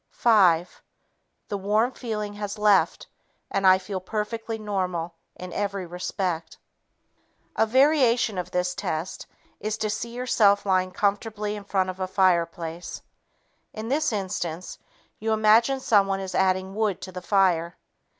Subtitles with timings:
[0.17, 0.81] Five...
[1.49, 3.05] The warm feeling has left,
[3.51, 6.57] and I feel perfectly normal in every respect."
[7.55, 9.27] A variation of this test
[9.59, 13.03] is to see yourself lying comfortably in front of a fireplace.
[13.73, 14.79] In this instance,
[15.19, 17.77] you imagine someone is adding wood to the fire.